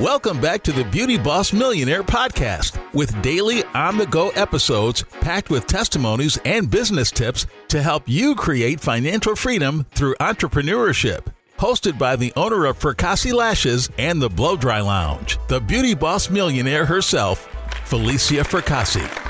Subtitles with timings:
[0.00, 5.50] Welcome back to the Beauty Boss Millionaire podcast with daily on the go episodes packed
[5.50, 11.26] with testimonies and business tips to help you create financial freedom through entrepreneurship.
[11.58, 16.28] Hosted by the owner of Fracassi Lashes and the Blow Dry Lounge, the Beauty Boss
[16.28, 17.46] Millionaire herself,
[17.84, 19.23] Falicia Fracassi.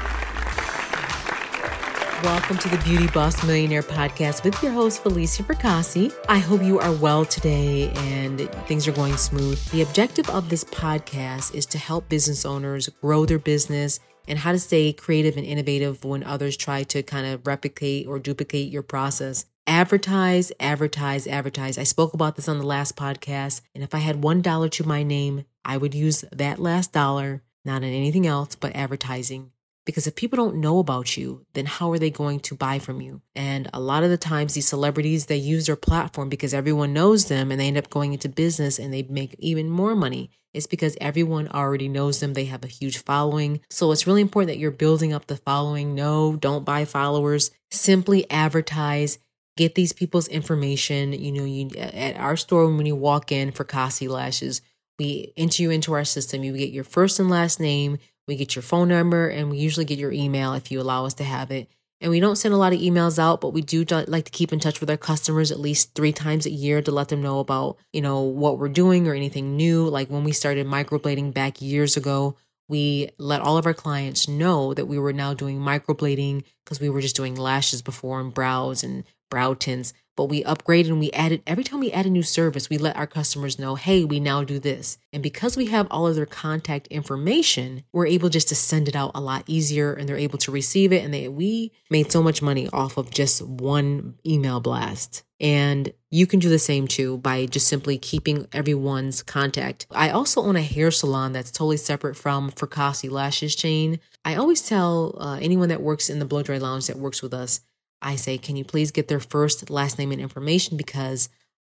[2.24, 6.10] Welcome to the Beauty Boss Millionaire podcast with your host, Falicia Fracassi.
[6.26, 9.62] I hope you are well today and things are going smooth.
[9.72, 14.52] The objective of this podcast is to help business owners grow their business and how
[14.52, 18.82] to stay creative and innovative when others try to kind of replicate or duplicate your
[18.82, 19.44] process.
[19.66, 21.76] Advertise, advertise, advertise.
[21.76, 23.60] I spoke about this on the last podcast.
[23.74, 27.82] And if I had $1 to my name, I would use that last dollar, not
[27.82, 29.50] on anything else but advertising.
[29.84, 33.02] Because if people don't know about you, then how are they going to buy from
[33.02, 33.20] you?
[33.34, 37.26] And a lot of the times, these celebrities, they use their platform because everyone knows
[37.26, 40.30] them and they end up going into business and they make even more money.
[40.54, 42.32] It's because everyone already knows them.
[42.32, 43.60] They have a huge following.
[43.68, 45.94] So it's really important that you're building up the following.
[45.94, 47.50] No, don't buy followers.
[47.70, 49.18] Simply advertise.
[49.56, 51.12] Get these people's information.
[51.12, 54.62] You know, you at our store when you walk in Fracassi Lashes,
[54.98, 56.44] we enter you into our system.
[56.44, 59.84] You get your first and last name we get your phone number and we usually
[59.84, 61.68] get your email if you allow us to have it.
[62.00, 64.52] And we don't send a lot of emails out, but we do like to keep
[64.52, 67.38] in touch with our customers at least three times a year to let them know
[67.38, 69.88] about, you know, what we're doing or anything new.
[69.88, 72.36] Like when we started microblading back years ago,
[72.68, 76.90] we let all of our clients know that we were now doing microblading because we
[76.90, 81.10] were just doing lashes before and brows and brow tints but we upgraded and we
[81.12, 84.20] added every time we add a new service we let our customers know hey we
[84.20, 88.48] now do this and because we have all of their contact information we're able just
[88.48, 91.28] to send it out a lot easier and they're able to receive it and they
[91.28, 96.48] we made so much money off of just one email blast and you can do
[96.48, 99.86] the same too by just simply keeping everyone's contact.
[99.90, 103.98] I also own a hair salon that's totally separate from Fracassi Lashes Chain.
[104.24, 107.34] I always tell uh, anyone that works in the blow dry lounge that works with
[107.34, 107.60] us
[108.04, 110.76] I say, can you please get their first, last name, and information?
[110.76, 111.28] Because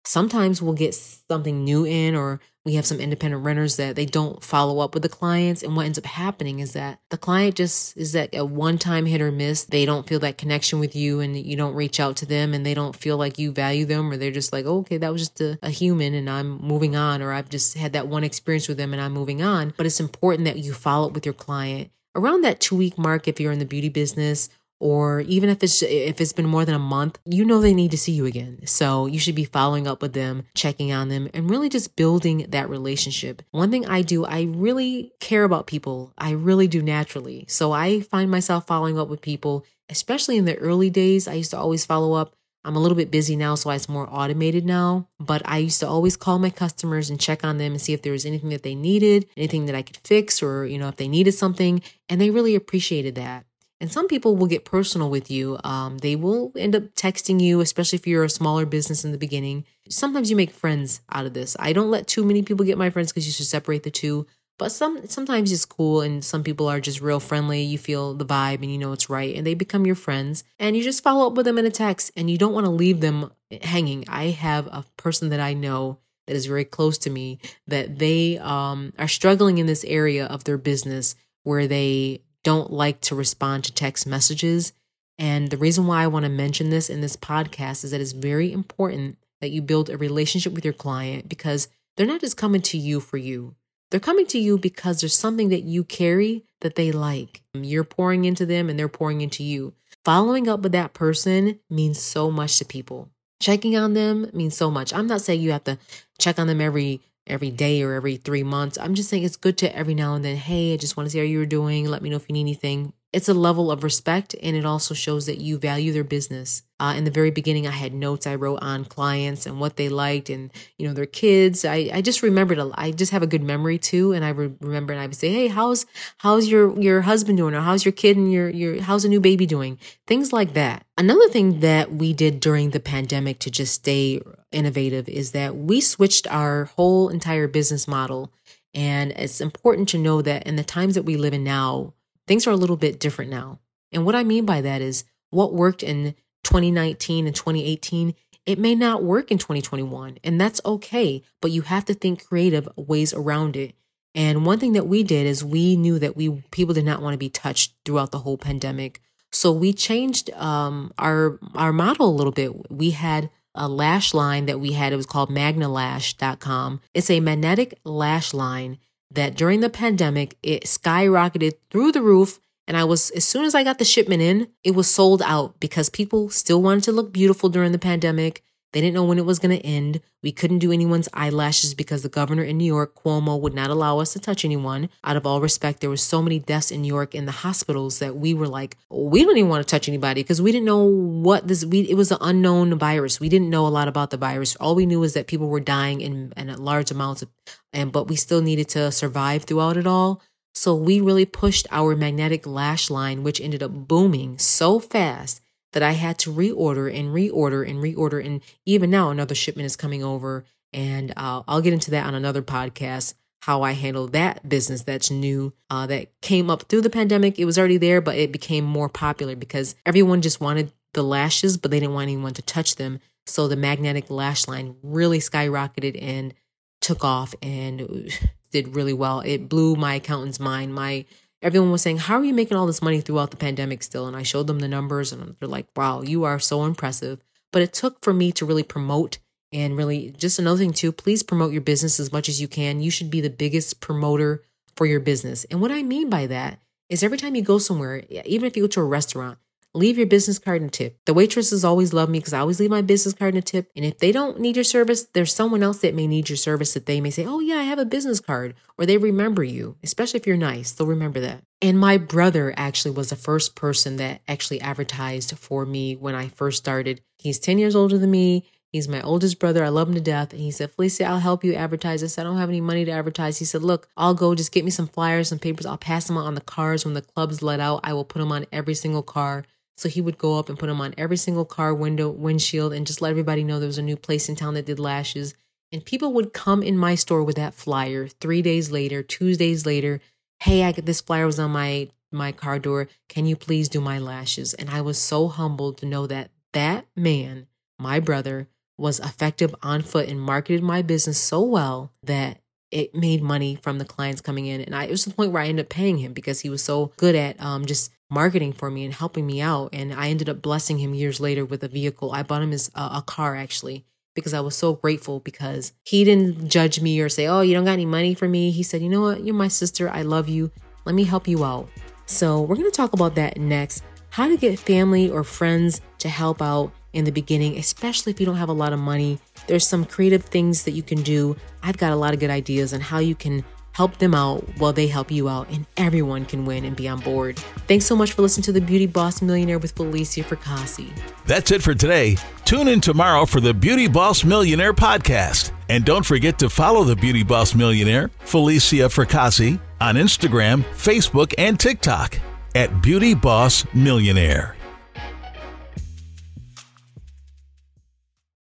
[0.05, 4.43] sometimes we'll get something new in, or we have some independent renters that they don't
[4.43, 5.63] follow up with the clients.
[5.63, 9.07] And what ends up happening is that the client just is that a one time
[9.07, 9.65] hit or miss.
[9.65, 12.65] They don't feel that connection with you, and you don't reach out to them, and
[12.65, 15.21] they don't feel like you value them, or they're just like, oh, okay, that was
[15.21, 18.67] just a, a human, and I'm moving on, or I've just had that one experience
[18.67, 19.73] with them, and I'm moving on.
[19.75, 23.27] But it's important that you follow up with your client around that two week mark
[23.27, 26.75] if you're in the beauty business or even if it's if it's been more than
[26.75, 29.87] a month you know they need to see you again so you should be following
[29.87, 34.01] up with them checking on them and really just building that relationship one thing i
[34.01, 38.97] do i really care about people i really do naturally so i find myself following
[38.97, 42.35] up with people especially in the early days i used to always follow up
[42.65, 45.07] I'm a little bit busy now, so it's more automated now.
[45.17, 48.01] But I used to always call my customers and check on them and see if
[48.01, 50.97] there was anything that they needed, anything that I could fix, or, you know, if
[50.97, 51.81] they needed something.
[52.09, 53.45] And they really appreciated that.
[53.81, 55.57] And some people will get personal with you.
[55.63, 59.17] Um, they will end up texting you, especially if you're a smaller business in the
[59.17, 59.65] beginning.
[59.89, 61.55] Sometimes you make friends out of this.
[61.59, 64.27] I don't let too many people get my friends because you should separate the two.
[64.57, 67.61] But some sometimes it's cool, and some people are just real friendly.
[67.61, 70.43] You feel the vibe, and you know it's right, and they become your friends.
[70.59, 72.71] And you just follow up with them in a text, and you don't want to
[72.71, 74.03] leave them hanging.
[74.09, 78.37] I have a person that I know that is very close to me that they
[78.37, 83.63] um, are struggling in this area of their business where they don't like to respond
[83.63, 84.73] to text messages.
[85.17, 88.13] And the reason why I want to mention this in this podcast is that it's
[88.13, 91.67] very important that you build a relationship with your client because
[91.97, 93.55] they're not just coming to you for you.
[93.91, 97.41] They're coming to you because there's something that you carry that they like.
[97.53, 99.73] You're pouring into them and they're pouring into you.
[100.05, 103.09] Following up with that person means so much to people.
[103.41, 104.93] Checking on them means so much.
[104.93, 105.77] I'm not saying you have to
[106.19, 108.77] check on them every every day or every three months.
[108.77, 111.11] I'm just saying it's good to every now and then, hey, I just want to
[111.11, 111.85] see how you're doing.
[111.85, 112.93] Let me know if you need anything.
[113.11, 116.61] It's a level of respect and it also shows that you value their business.
[116.79, 119.89] Uh, in the very beginning, I had notes I wrote on clients and what they
[119.89, 121.65] liked and, you know, their kids.
[121.65, 124.11] I, I just remembered, a, I just have a good memory too.
[124.11, 125.87] And I re- remember and I would say, Hey, how's,
[126.19, 127.55] how's your, your husband doing?
[127.55, 129.79] Or how's your kid and your, your, how's a new baby doing?
[130.05, 130.85] Things like that.
[130.95, 134.21] Another thing that we did during the pandemic to just stay
[134.51, 138.31] innovative is that we switched our whole entire business model.
[138.75, 141.93] And it's important to know that in the times that we live in now,
[142.29, 143.59] things are a little bit different now.
[143.91, 148.13] And what I mean by that is what worked in 2019 and 2018,
[148.45, 152.69] it may not work in 2021, and that's okay, but you have to think creative
[152.75, 153.73] ways around it.
[154.13, 157.15] And one thing that we did is we knew that we people did not want
[157.15, 159.01] to be touched throughout the whole pandemic.
[159.31, 162.71] So we changed um, our our model a little bit.
[162.71, 164.93] We had a lash line that we had.
[164.93, 166.81] It was called magnalash.com.
[166.93, 168.77] It's a magnetic lash line
[169.11, 172.39] that during the pandemic, it skyrocketed through the roof.
[172.67, 175.59] And I was, as soon as I got the shipment in, it was sold out
[175.59, 178.43] because people still wanted to look beautiful during the pandemic.
[178.71, 180.01] They didn't know when it was going to end.
[180.21, 183.99] We couldn't do anyone's eyelashes because the governor in New York, Cuomo, would not allow
[183.99, 184.89] us to touch anyone.
[185.03, 187.97] Out of all respect, there were so many deaths in New York in the hospitals
[187.99, 190.83] that we were like, we don't even want to touch anybody because we didn't know
[190.83, 191.65] what this.
[191.65, 193.19] We it was an unknown virus.
[193.19, 194.55] We didn't know a lot about the virus.
[194.57, 197.29] All we knew was that people were dying in, in large amounts, of,
[197.73, 200.21] and but we still needed to survive throughout it all.
[200.53, 205.41] So we really pushed our magnetic lash line, which ended up booming so fast
[205.73, 208.25] that I had to reorder and reorder and reorder.
[208.25, 210.45] And even now, another shipment is coming over.
[210.73, 215.09] And uh, I'll get into that on another podcast how I handle that business that's
[215.09, 217.39] new, uh, that came up through the pandemic.
[217.39, 221.57] It was already there, but it became more popular because everyone just wanted the lashes,
[221.57, 222.99] but they didn't want anyone to touch them.
[223.25, 226.33] So the magnetic lash line really skyrocketed and
[226.81, 228.11] took off and
[228.51, 229.21] did really well.
[229.21, 230.73] It blew my accountant's mind.
[230.73, 231.05] My
[231.41, 234.07] everyone was saying, How are you making all this money throughout the pandemic still?
[234.07, 237.19] And I showed them the numbers and they're like, Wow, you are so impressive.
[237.51, 239.17] But it took for me to really promote
[239.51, 242.81] and really just another thing too, please promote your business as much as you can.
[242.81, 244.43] You should be the biggest promoter
[244.75, 245.45] for your business.
[245.45, 246.59] And what I mean by that
[246.89, 249.39] is every time you go somewhere, even if you go to a restaurant,
[249.73, 250.97] leave your business card and tip.
[251.05, 253.69] The waitresses always love me because I always leave my business card and a tip.
[253.75, 256.73] And if they don't need your service, there's someone else that may need your service
[256.73, 258.55] that they may say, Oh, yeah, I have a business card.
[258.77, 260.71] Or they remember you, especially if you're nice.
[260.71, 261.43] They'll remember that.
[261.61, 266.29] And my brother actually was the first person that actually advertised for me when I
[266.29, 267.01] first started.
[267.17, 268.45] He's 10 years older than me.
[268.71, 269.63] He's my oldest brother.
[269.65, 270.31] I love him to death.
[270.31, 272.19] And he said, Falicia, I'll help you advertise this.
[272.19, 273.39] I don't have any money to advertise.
[273.39, 275.65] He said, Look, I'll go just get me some flyers, some papers.
[275.65, 277.81] I'll pass them out on the cars when the club's let out.
[277.83, 279.43] I will put them on every single car.
[279.79, 282.85] So he would go up and put them on every single car window, windshield, and
[282.85, 285.35] just let everybody know there was a new place in town that did lashes.
[285.71, 289.65] And people would come in my store with that flyer three days later, two days
[289.65, 290.01] later.
[290.41, 292.89] Hey, I this flyer was on my my car door.
[293.07, 294.53] Can you please do my lashes?
[294.53, 297.47] And I was so humbled to know that that man,
[297.79, 303.21] my brother, was effective on foot and marketed my business so well that it made
[303.21, 304.59] money from the clients coming in.
[304.59, 306.61] And I, it was the point where I ended up paying him because he was
[306.61, 309.69] so good at um, just marketing for me and helping me out.
[309.73, 312.11] And I ended up blessing him years later with a vehicle.
[312.11, 316.03] I bought him his, uh, a car actually because I was so grateful because he
[316.03, 318.51] didn't judge me or say, Oh, you don't got any money for me.
[318.51, 319.23] He said, You know what?
[319.23, 319.89] You're my sister.
[319.89, 320.51] I love you.
[320.85, 321.69] Let me help you out.
[322.05, 323.83] So we're going to talk about that next.
[324.09, 328.25] How to get family or friends to help out in the beginning, especially if you
[328.25, 329.19] don't have a lot of money.
[329.47, 331.35] There's some creative things that you can do.
[331.61, 333.45] I've got a lot of good ideas on how you can
[333.79, 336.99] help them out while they help you out, and everyone can win and be on
[336.99, 337.39] board.
[337.65, 340.91] Thanks so much for listening to the Beauty Boss Millionaire with Falicia Fracassi.
[341.25, 342.17] That's it for today.
[342.43, 345.53] Tune in tomorrow for the Beauty Boss Millionaire podcast.
[345.69, 351.57] And don't forget to follow the Beauty Boss Millionaire, Falicia Fracassi, on Instagram, Facebook, and
[351.57, 352.19] TikTok
[352.55, 354.58] at Beauty Boss Millionaire.